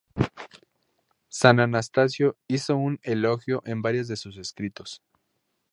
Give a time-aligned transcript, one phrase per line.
[1.29, 5.03] San Atanasio hizo un elogio en varios de sus escritos.